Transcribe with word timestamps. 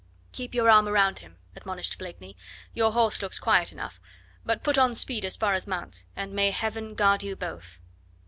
"Keep 0.31 0.55
your 0.55 0.67
arm 0.67 0.87
round 0.87 1.19
him," 1.19 1.37
admonished 1.55 1.99
Blakeney; 1.99 2.35
"your 2.73 2.91
horse 2.91 3.21
looks 3.21 3.37
quiet 3.37 3.71
enough. 3.71 3.99
But 4.43 4.63
put 4.63 4.79
on 4.79 4.95
speed 4.95 5.23
as 5.23 5.35
far 5.35 5.53
as 5.53 5.67
Mantes, 5.67 6.05
and 6.15 6.33
may 6.33 6.49
Heaven 6.49 6.95
guard 6.95 7.21
you 7.21 7.35
both!" 7.35 7.77